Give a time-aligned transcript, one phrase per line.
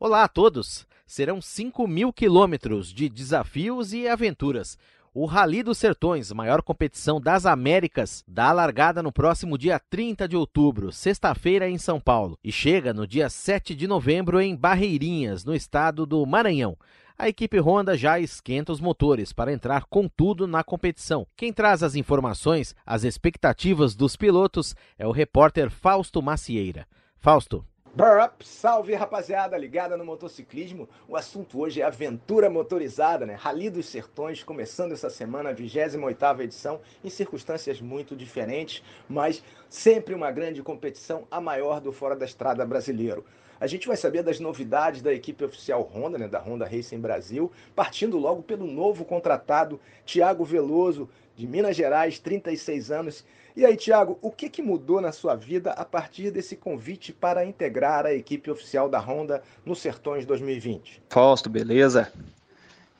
[0.00, 0.86] Olá a todos!
[1.04, 4.78] Serão 5 mil quilômetros de desafios e aventuras.
[5.12, 10.36] O Rally dos Sertões, maior competição das Américas, dá largada no próximo dia 30 de
[10.36, 15.52] outubro, sexta-feira, em São Paulo, e chega no dia 7 de novembro em Barreirinhas, no
[15.52, 16.78] estado do Maranhão.
[17.18, 21.26] A equipe Honda já esquenta os motores para entrar com tudo na competição.
[21.36, 26.86] Quem traz as informações, as expectativas dos pilotos, é o repórter Fausto Macieira.
[27.18, 27.64] Fausto.
[27.98, 30.88] Burp, salve rapaziada ligada no motociclismo.
[31.08, 33.34] O assunto hoje é aventura motorizada, né?
[33.34, 40.14] Rally dos Sertões, começando essa semana, a 28ª edição, em circunstâncias muito diferentes, mas sempre
[40.14, 43.24] uma grande competição, a maior do Fora da Estrada brasileiro.
[43.58, 47.50] A gente vai saber das novidades da equipe oficial Honda, né, da Honda Racing Brasil,
[47.74, 53.24] partindo logo pelo novo contratado Tiago Veloso, de Minas Gerais, 36 anos.
[53.58, 57.44] E aí, Tiago, o que, que mudou na sua vida a partir desse convite para
[57.44, 61.02] integrar a equipe oficial da Honda no Sertões 2020?
[61.10, 62.12] Fausto, beleza?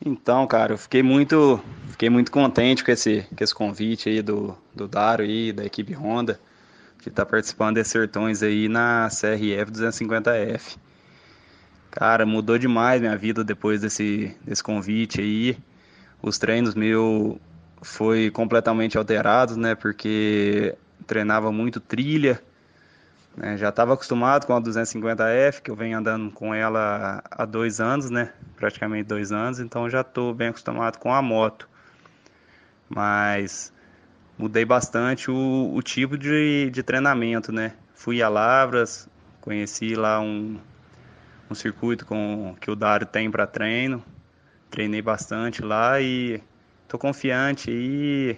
[0.05, 4.59] Então, cara, eu fiquei muito, fiquei muito contente com esse, com esse convite aí do,
[4.75, 6.41] do Daro aí, da equipe Honda,
[7.05, 10.77] que está participando desses sertões aí na CRF 250F.
[11.89, 15.57] Cara, mudou demais minha vida depois desse, desse convite aí.
[16.21, 17.41] Os treinos meu
[17.83, 19.75] foi completamente alterado, né?
[19.75, 20.77] Porque
[21.07, 22.41] treinava muito trilha,
[23.37, 27.81] né, já estava acostumado com a 250F, que eu venho andando com ela há dois
[27.81, 28.33] anos, né?
[28.57, 31.69] Praticamente dois anos, então já estou bem acostumado com a moto.
[32.89, 33.73] Mas
[34.37, 37.75] mudei bastante o, o tipo de, de treinamento, né?
[37.95, 39.09] Fui a Lavras,
[39.41, 40.59] conheci lá um,
[41.51, 44.03] um circuito com, que o Dário tem para treino,
[44.69, 46.43] treinei bastante lá e
[46.89, 48.37] tô confiante e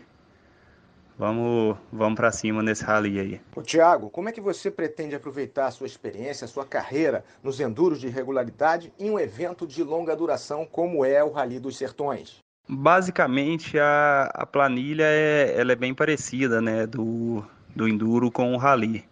[1.16, 3.40] vamos, vamos para cima nesse rally aí.
[3.54, 7.60] O Thiago, como é que você pretende aproveitar a sua experiência, a sua carreira nos
[7.60, 12.38] enduros de regularidade em um evento de longa duração como é o Rally dos Sertões?
[12.68, 17.44] Basicamente a, a planilha é, ela é bem parecida, né, do,
[17.74, 19.08] do enduro com o rally.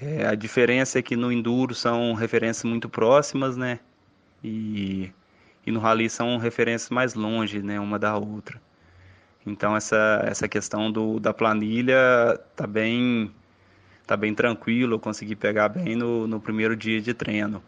[0.00, 3.78] É, a diferença é que no enduro são referências muito próximas, né,
[4.42, 5.10] e
[5.66, 8.60] e no rally são referências mais longe, né, uma da outra.
[9.44, 11.96] Então essa essa questão do, da planilha
[12.54, 13.30] tá bem
[14.06, 17.62] tá bem tranquilo, eu consegui pegar bem no, no primeiro dia de treino.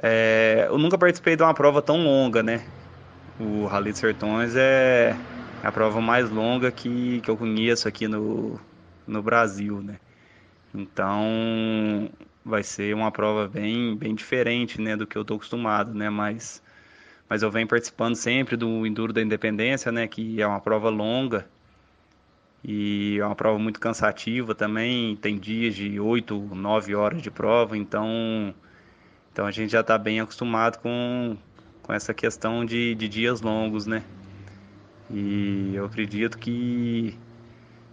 [0.00, 2.64] É, eu nunca participei de uma prova tão longa, né?
[3.38, 5.16] O Rally de Sertões é
[5.62, 8.58] a prova mais longa que, que eu conheço aqui no,
[9.06, 9.98] no Brasil, né?
[10.74, 12.10] Então
[12.44, 16.10] vai ser uma prova bem, bem diferente, né, do que eu estou acostumado, né?
[16.10, 16.62] Mas
[17.32, 21.48] mas eu venho participando sempre do Enduro da Independência, né, que é uma prova longa
[22.62, 27.74] e é uma prova muito cansativa também, tem dias de 8, 9 horas de prova,
[27.74, 28.54] então,
[29.32, 31.34] então a gente já está bem acostumado com,
[31.82, 34.02] com essa questão de, de dias longos, né?
[35.10, 37.16] E eu acredito que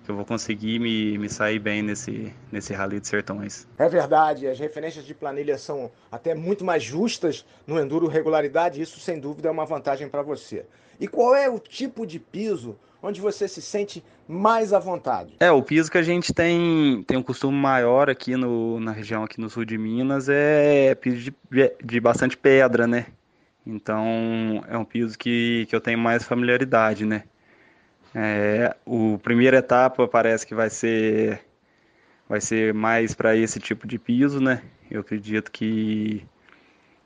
[0.10, 3.68] que eu vou conseguir me, me sair bem nesse, nesse Rally de Sertões.
[3.78, 9.00] É verdade, as referências de planilha são até muito mais justas no Enduro Regularidade, isso
[9.00, 10.66] sem dúvida é uma vantagem para você.
[11.00, 15.36] E qual é o tipo de piso onde você se sente mais à vontade?
[15.40, 19.24] É, o piso que a gente tem, tem um costume maior aqui no, na região
[19.24, 23.06] aqui no sul de Minas é piso de, de bastante pedra, né?
[23.64, 27.26] Então é um piso que, que eu tenho mais familiaridade, né?
[28.16, 31.42] É, o primeira etapa parece que vai ser
[32.28, 34.62] vai ser mais para esse tipo de piso, né?
[34.90, 36.26] Eu acredito que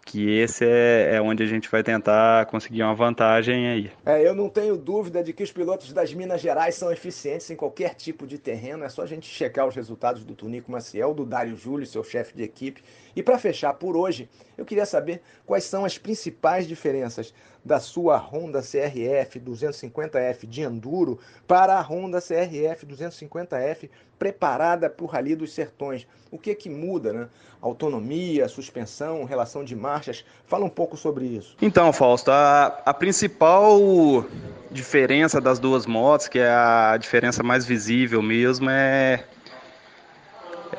[0.06, 3.92] que esse é, é onde a gente vai tentar conseguir uma vantagem aí.
[4.06, 7.56] É, eu não tenho dúvida de que os pilotos das Minas Gerais são eficientes em
[7.56, 8.84] qualquer tipo de terreno.
[8.84, 12.36] É só a gente checar os resultados do Tunico Maciel, do Dário Júlio, seu chefe
[12.36, 12.84] de equipe.
[13.16, 18.18] E para fechar por hoje, eu queria saber quais são as principais diferenças da sua
[18.18, 25.53] Honda CRF 250F de Enduro para a Honda CRF 250F preparada para o Rally dos
[25.53, 26.07] Sertões.
[26.31, 27.28] O que que muda, né?
[27.62, 30.25] Autonomia, suspensão, relação de marchas.
[30.48, 31.56] Fala um pouco sobre isso.
[31.62, 34.25] Então, Fausto, a, a principal
[34.69, 39.24] diferença das duas motos, que é a diferença mais visível mesmo, é,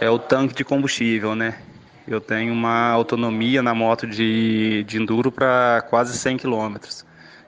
[0.00, 1.62] é o tanque de combustível, né?
[2.06, 6.76] Eu tenho uma autonomia na moto de, de enduro para quase 100 km.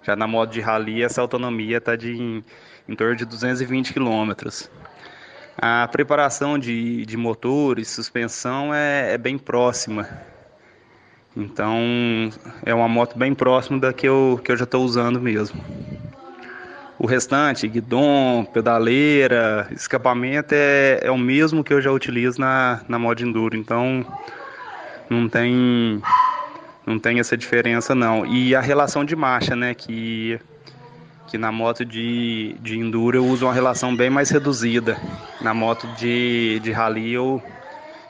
[0.02, 2.42] Já na moto de rally, essa autonomia está em,
[2.88, 4.32] em, torno de 220 km.
[5.58, 10.08] A preparação de, de motor e suspensão é, é bem próxima.
[11.36, 12.30] Então,
[12.64, 15.62] é uma moto bem próxima da que eu, que eu já estou usando mesmo.
[16.98, 22.98] O restante, guidon, pedaleira, escapamento é, é o mesmo que eu já utilizo na, na
[22.98, 23.54] moto enduro.
[23.54, 24.06] Então,
[25.08, 26.02] não tem
[26.86, 28.24] não tem essa diferença não.
[28.24, 30.38] E a relação de marcha, né, que
[31.26, 34.96] que na moto de, de enduro eu uso uma relação bem mais reduzida.
[35.40, 37.42] Na moto de, de rally eu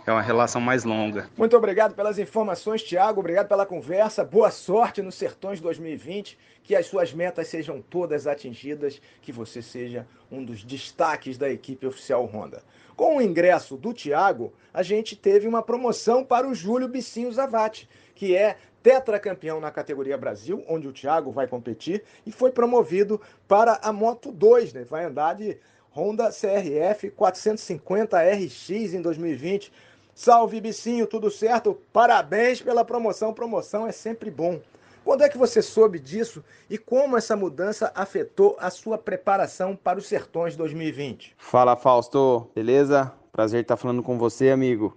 [0.06, 1.29] é uma relação mais longa.
[1.37, 3.19] Muito obrigado pelas informações, Tiago.
[3.19, 4.25] Obrigado pela conversa.
[4.25, 6.38] Boa sorte nos Sertões 2020.
[6.62, 9.00] Que as suas metas sejam todas atingidas.
[9.20, 12.62] Que você seja um dos destaques da equipe oficial Honda.
[12.94, 17.88] Com o ingresso do Tiago, a gente teve uma promoção para o Júlio Bicinho Zavati,
[18.14, 23.81] que é tetracampeão na categoria Brasil, onde o Thiago vai competir, e foi promovido para
[23.82, 24.85] a Moto 2, né?
[24.85, 25.58] Vai andar de
[25.94, 29.73] Honda CRF 450 RX em 2020.
[30.17, 31.77] Salve Bicinho, tudo certo?
[31.93, 33.35] Parabéns pela promoção.
[33.35, 34.59] Promoção é sempre bom.
[35.05, 39.99] Quando é que você soube disso e como essa mudança afetou a sua preparação para
[39.99, 41.35] os Sertões 2020?
[41.37, 43.13] Fala Fausto, beleza?
[43.31, 44.97] Prazer estar falando com você, amigo.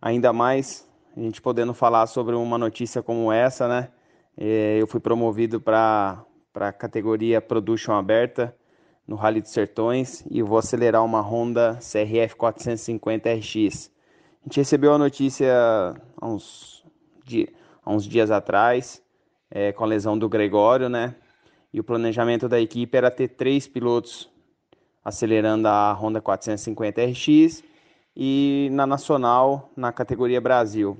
[0.00, 3.88] Ainda mais a gente podendo falar sobre uma notícia como essa, né?
[4.38, 6.24] É, eu fui promovido para
[6.54, 8.54] a categoria Production Aberta
[9.04, 13.92] no Rally dos Sertões e vou acelerar uma Honda CRF 450 RX.
[14.44, 15.54] A gente recebeu a notícia
[16.20, 16.84] há uns,
[17.24, 17.48] dia,
[17.82, 19.02] há uns dias atrás,
[19.50, 21.14] é, com a lesão do Gregório, né?
[21.72, 24.30] E o planejamento da equipe era ter três pilotos
[25.02, 27.64] acelerando a Honda 450 RX
[28.14, 30.98] e na Nacional, na categoria Brasil.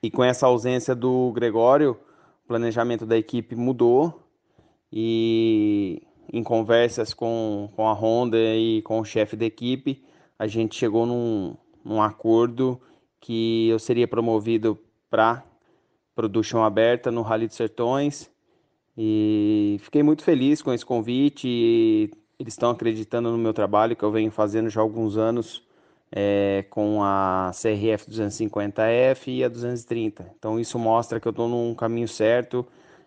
[0.00, 1.98] E com essa ausência do Gregório,
[2.44, 4.22] o planejamento da equipe mudou
[4.92, 10.04] e em conversas com, com a Honda e com o chefe da equipe,
[10.38, 12.80] a gente chegou num, num acordo
[13.20, 14.78] que eu seria promovido
[15.10, 15.44] para
[16.14, 18.30] produção aberta no Rally dos Sertões
[18.96, 22.10] e fiquei muito feliz com esse convite.
[22.38, 25.66] eles estão acreditando no meu trabalho que eu venho fazendo já há alguns anos
[26.12, 30.32] é, com a CRF 250F e a 230.
[30.38, 32.64] Então isso mostra que eu estou num caminho certo,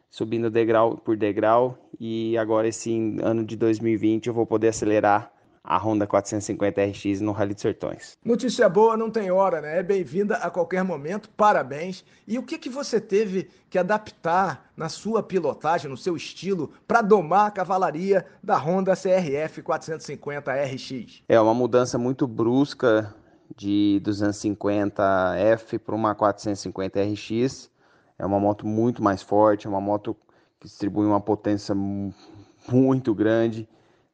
[0.09, 5.31] subindo degrau por degrau e agora esse ano de 2020 eu vou poder acelerar
[5.67, 8.17] a Honda 450 RX no Rally dos Sertões.
[8.23, 9.79] Notícia boa não tem hora, né?
[9.79, 12.05] É bem-vinda a qualquer momento, parabéns.
[12.25, 17.01] E o que, que você teve que adaptar na sua pilotagem, no seu estilo, para
[17.01, 21.21] domar a cavalaria da Honda CRF 450 RX?
[21.27, 23.13] É uma mudança muito brusca
[23.53, 27.69] de 250F para uma 450 RX.
[28.17, 30.15] É uma moto muito mais forte, é uma moto
[30.61, 33.67] que distribui uma potência muito grande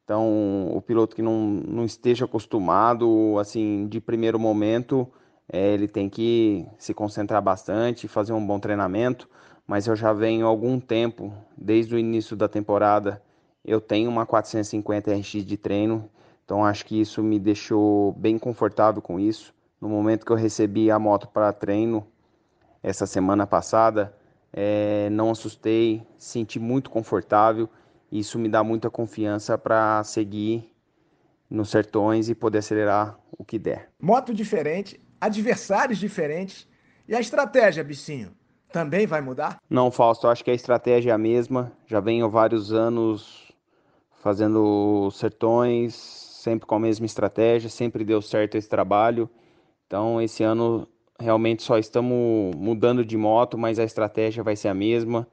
[0.04, 5.08] então, o piloto que não, não esteja acostumado, assim, de primeiro momento,
[5.50, 9.28] é, ele tem que se concentrar bastante, fazer um bom treinamento.
[9.66, 13.22] Mas eu já venho algum tempo, desde o início da temporada,
[13.64, 16.10] eu tenho uma 450 RX de treino,
[16.44, 19.54] então acho que isso me deixou bem confortável com isso.
[19.80, 22.06] No momento que eu recebi a moto para treino,
[22.82, 24.14] essa semana passada,
[24.52, 27.70] é, não assustei, senti muito confortável
[28.18, 30.72] isso me dá muita confiança para seguir
[31.50, 33.90] nos sertões e poder acelerar o que der.
[34.00, 36.68] Moto diferente, adversários diferentes
[37.08, 38.32] e a estratégia, Bicinho,
[38.72, 39.58] também vai mudar?
[39.68, 41.72] Não, Fausto, acho que a estratégia é a mesma.
[41.86, 43.52] Já venho vários anos
[44.22, 49.28] fazendo sertões, sempre com a mesma estratégia, sempre deu certo esse trabalho.
[49.86, 50.88] Então, esse ano
[51.20, 55.26] realmente só estamos mudando de moto, mas a estratégia vai ser a mesma.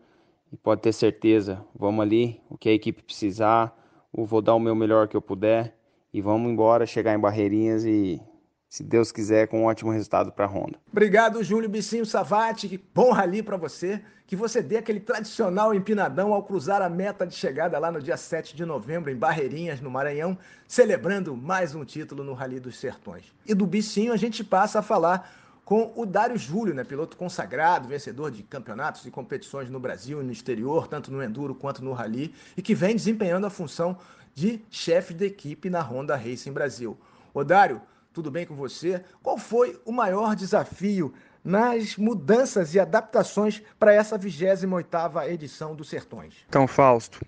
[0.52, 3.76] E pode ter certeza, vamos ali, que a equipe precisar,
[4.16, 5.76] eu vou dar o meu melhor que eu puder
[6.14, 8.22] e vamos embora, chegar em Barreirinhas e,
[8.70, 10.78] se Deus quiser, com um ótimo resultado para a Honda.
[10.92, 16.36] Obrigado, Júlio Bicinho Savati, que bom rally para você, que você dê aquele tradicional empinadão
[16.36, 19.90] ao cruzar a meta de chegada lá no dia 7 de novembro em Barreirinhas, no
[19.90, 20.38] Maranhão,
[20.68, 23.24] celebrando mais um título no Rally dos Sertões.
[23.48, 27.88] E do Bicinho a gente passa a falar com o Dário Júlio, né, piloto consagrado,
[27.88, 31.94] vencedor de campeonatos e competições no Brasil e no exterior, tanto no enduro quanto no
[31.94, 33.98] rally, e que vem desempenhando a função
[34.34, 36.98] de chefe de equipe na Honda Racing Brasil.
[37.34, 37.82] Ô Dário,
[38.14, 39.04] tudo bem com você?
[39.22, 41.14] Qual foi o maior desafio
[41.44, 46.36] nas mudanças e adaptações para essa 28ª edição do Sertões?
[46.50, 47.26] Então, Fausto,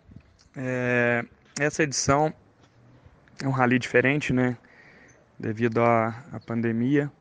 [0.56, 1.26] é...
[1.60, 2.34] essa edição
[3.42, 4.58] é um rally diferente, né?
[5.40, 7.12] Devido à, à pandemia,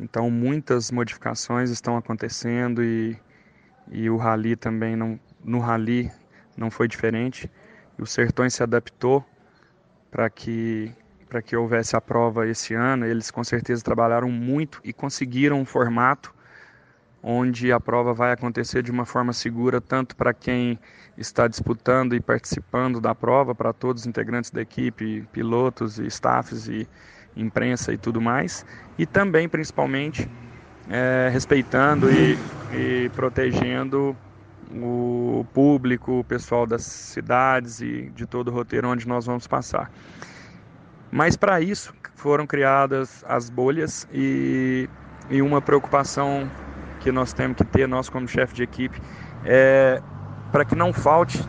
[0.00, 3.18] então muitas modificações estão acontecendo e,
[3.90, 6.10] e o rally também não, no rally
[6.56, 7.50] não foi diferente.
[7.98, 9.24] E o Sertões se adaptou
[10.10, 10.94] para que
[11.28, 13.06] para que houvesse a prova esse ano.
[13.06, 16.34] Eles com certeza trabalharam muito e conseguiram um formato
[17.22, 20.78] onde a prova vai acontecer de uma forma segura tanto para quem
[21.16, 26.68] está disputando e participando da prova, para todos os integrantes da equipe, pilotos e staffs
[26.68, 26.86] e
[27.36, 28.64] imprensa e tudo mais,
[28.98, 30.28] e também, principalmente,
[30.88, 32.38] é, respeitando e
[32.72, 34.16] e protegendo
[34.74, 39.90] o público, o pessoal das cidades e de todo o roteiro onde nós vamos passar.
[41.10, 44.88] Mas para isso foram criadas as bolhas e,
[45.28, 46.50] e uma preocupação
[47.00, 48.98] que nós temos que ter, nós como chefe de equipe,
[49.44, 50.00] é
[50.50, 51.42] para que não falte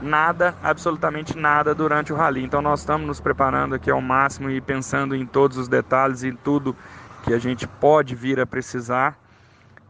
[0.00, 2.44] nada, absolutamente nada durante o rally.
[2.44, 6.32] Então nós estamos nos preparando aqui ao máximo e pensando em todos os detalhes e
[6.32, 6.76] tudo
[7.22, 9.18] que a gente pode vir a precisar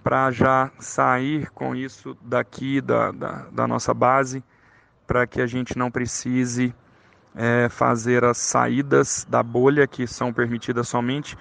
[0.03, 4.43] para já sair com isso daqui da, da, da nossa base,
[5.07, 6.73] para que a gente não precise
[7.35, 11.37] é, fazer as saídas da bolha que são permitidas somente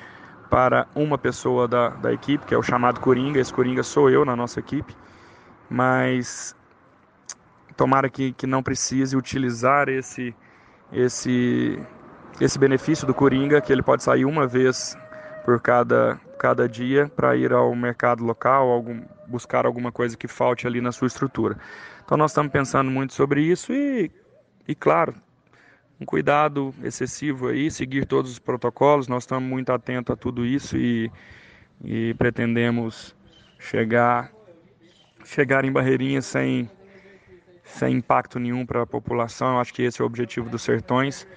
[0.50, 3.39] para uma pessoa da, da equipe, que é o chamado Coringa.
[3.39, 4.95] Esse Coringa sou eu na nossa equipe,
[5.69, 6.54] mas
[7.75, 10.36] tomara que, que não precise utilizar esse,
[10.91, 11.79] esse,
[12.39, 14.98] esse benefício do Coringa, que ele pode sair uma vez
[15.44, 20.65] por cada, cada dia para ir ao mercado local, algum, buscar alguma coisa que falte
[20.65, 21.58] ali na sua estrutura.
[22.03, 24.12] Então nós estamos pensando muito sobre isso e,
[24.67, 25.13] e claro,
[26.00, 29.08] um cuidado excessivo aí, seguir todos os protocolos.
[29.08, 31.12] Nós estamos muito atentos a tudo isso e,
[31.84, 33.15] e pretendemos
[33.60, 34.32] chegar
[35.24, 36.70] chegar em Barreirinhas sem
[37.65, 39.55] sem impacto nenhum para a população.
[39.55, 41.27] Eu acho que esse é o objetivo dos Sertões,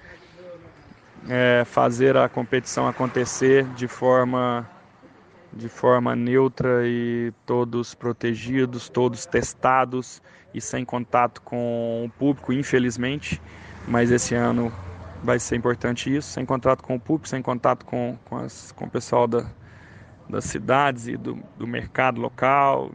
[1.28, 4.68] é fazer a competição acontecer de forma
[5.50, 13.40] de forma neutra e todos protegidos, todos testados e sem contato com o público, infelizmente.
[13.86, 14.70] Mas esse ano
[15.22, 18.84] vai ser importante isso, sem contato com o público, sem contato com, com, as, com
[18.84, 19.46] o pessoal da,
[20.28, 22.92] das cidades e do, do mercado local,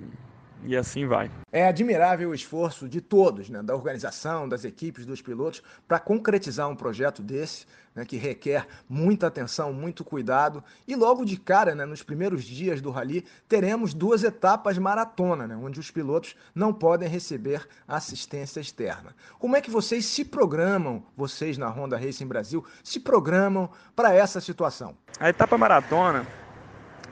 [0.65, 1.29] e assim vai.
[1.51, 6.69] É admirável o esforço de todos, né, da organização, das equipes, dos pilotos, para concretizar
[6.69, 7.65] um projeto desse,
[7.95, 10.63] né, que requer muita atenção, muito cuidado.
[10.87, 15.55] E logo de cara, né, nos primeiros dias do rally, teremos duas etapas maratona, né,
[15.55, 19.15] onde os pilotos não podem receber assistência externa.
[19.37, 24.41] Como é que vocês se programam, vocês na Honda Racing Brasil, se programam para essa
[24.41, 24.97] situação?
[25.19, 26.25] A etapa maratona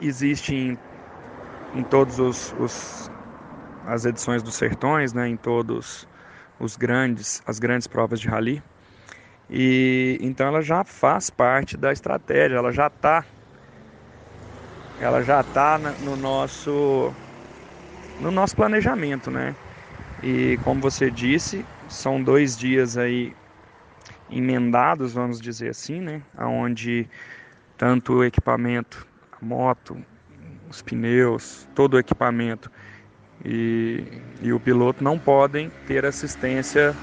[0.01, 0.79] existe em,
[1.75, 3.11] em todos os, os
[3.85, 6.07] as edições dos Sertões, né, em todos
[6.59, 8.61] os grandes, as grandes provas de rally.
[9.49, 13.25] E então ela já faz parte da estratégia, ela já está
[14.97, 17.13] ela já tá no nosso
[18.19, 19.55] no nosso planejamento, né?
[20.21, 23.35] E como você disse, são dois dias aí
[24.29, 26.21] emendados, vamos dizer assim, né?
[26.37, 27.09] Onde
[27.77, 29.97] tanto o equipamento, a moto,
[30.69, 32.71] os pneus, todo o equipamento
[33.43, 34.03] e,
[34.41, 36.95] e o piloto não podem ter assistência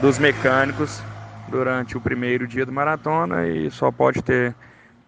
[0.00, 1.02] dos mecânicos
[1.50, 4.54] durante o primeiro dia do maratona e só pode ter,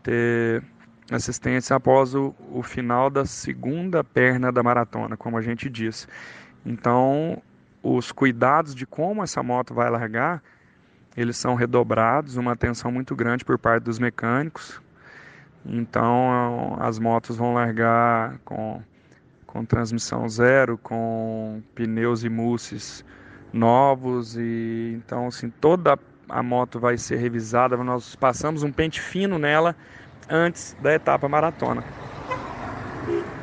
[0.02, 0.62] ter
[1.10, 6.08] assistência após o, o final da segunda perna da maratona, como a gente diz.
[6.64, 7.40] Então,
[7.82, 10.42] os cuidados de como essa moto vai largar,
[11.16, 14.80] eles são redobrados, uma atenção muito grande por parte dos mecânicos.
[15.64, 18.82] Então, as motos vão largar com
[19.52, 23.04] com transmissão zero, com pneus e mousses
[23.52, 27.76] novos e então assim toda a moto vai ser revisada.
[27.76, 29.76] Nós passamos um pente fino nela
[30.26, 31.84] antes da etapa maratona,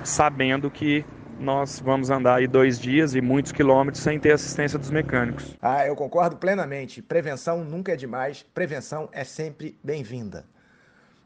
[0.04, 1.06] sabendo que
[1.40, 5.56] nós vamos andar aí dois dias e muitos quilômetros sem ter assistência dos mecânicos.
[5.62, 7.04] Ah, eu concordo plenamente.
[7.04, 10.44] Prevenção nunca é demais, prevenção é sempre bem-vinda.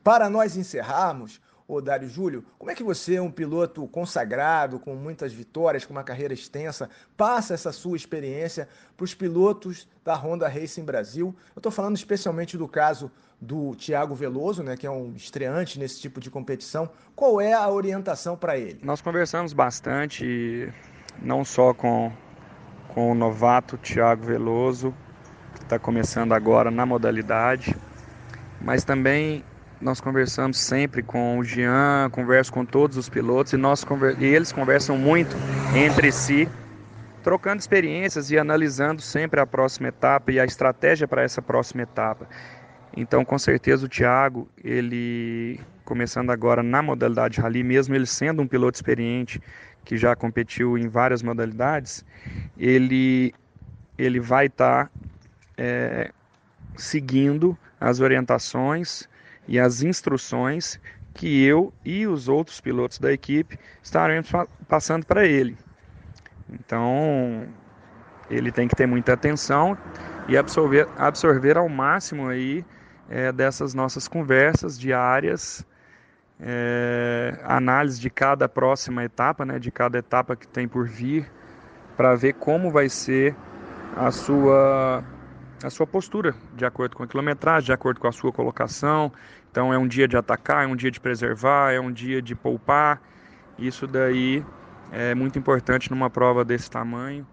[0.03, 5.31] Para nós encerrarmos, Ô Dário Júlio, como é que você, um piloto consagrado, com muitas
[5.31, 8.67] vitórias, com uma carreira extensa, passa essa sua experiência
[8.97, 11.33] para os pilotos da Honda Racing Brasil?
[11.55, 15.99] Eu estou falando especialmente do caso do Thiago Veloso, né, que é um estreante nesse
[15.99, 16.89] tipo de competição.
[17.15, 18.79] Qual é a orientação para ele?
[18.83, 20.71] Nós conversamos bastante,
[21.21, 22.11] não só com,
[22.89, 24.93] com o novato Thiago Veloso,
[25.55, 27.75] que está começando agora na modalidade,
[28.61, 29.43] mas também
[29.83, 33.85] nós conversamos sempre com o Jean, converso com todos os pilotos e, nós
[34.17, 35.35] e eles conversam muito
[35.75, 36.47] entre si,
[37.21, 42.27] trocando experiências e analisando sempre a próxima etapa e a estratégia para essa próxima etapa.
[42.95, 48.47] Então, com certeza, o Thiago, ele começando agora na modalidade rally, mesmo ele sendo um
[48.47, 49.41] piloto experiente
[49.83, 52.05] que já competiu em várias modalidades,
[52.57, 53.33] ele,
[53.97, 54.91] ele vai estar tá,
[55.57, 56.09] é,
[56.77, 59.09] seguindo as orientações
[59.47, 60.79] e as instruções
[61.13, 64.29] que eu e os outros pilotos da equipe estaremos
[64.67, 65.57] passando para ele.
[66.49, 67.47] Então,
[68.29, 69.77] ele tem que ter muita atenção
[70.27, 72.65] e absorver, absorver ao máximo aí
[73.09, 75.65] é, dessas nossas conversas diárias
[76.39, 81.31] é, análise de cada próxima etapa, né, de cada etapa que tem por vir,
[81.95, 83.35] para ver como vai ser
[83.95, 85.03] a sua
[85.63, 89.11] a sua postura, de acordo com a quilometragem, de acordo com a sua colocação.
[89.49, 92.35] Então é um dia de atacar, é um dia de preservar, é um dia de
[92.35, 93.01] poupar.
[93.57, 94.43] Isso daí
[94.91, 97.25] é muito importante numa prova desse tamanho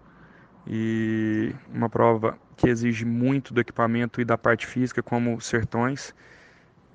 [0.65, 6.15] e uma prova que exige muito do equipamento e da parte física, como Sertões.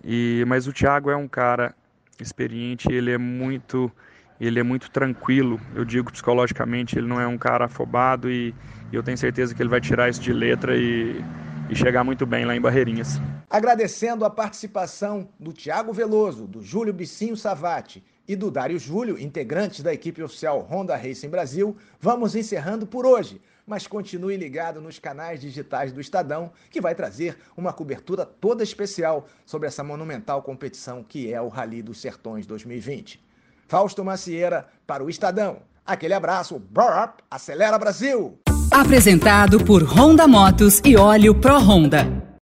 [0.03, 1.75] E mas o Thiago é um cara
[2.19, 3.93] experiente, ele é muito
[4.41, 8.55] ele é muito tranquilo, eu digo psicologicamente, ele não é um cara afobado e,
[8.93, 11.23] e eu tenho certeza que ele vai tirar isso de letra e,
[11.71, 13.21] e chegar muito bem lá em Barreirinhas.
[13.49, 19.83] Agradecendo a participação do Tiago Veloso, do Júlio Bicinho Savati e do Dário Júlio, integrantes
[19.83, 25.41] da equipe oficial Honda Racing Brasil, vamos encerrando por hoje mas continue ligado nos canais
[25.41, 31.33] digitais do Estadão, que vai trazer uma cobertura toda especial sobre essa monumental competição que
[31.33, 33.26] é o Rally dos Sertões 2020.
[33.69, 35.59] Fausto Macieira para o Estadão.
[35.85, 38.39] Aquele abraço, brrr, acelera Brasil!
[38.71, 42.27] Apresentado por Honda Motos e Óleo Pro Honda.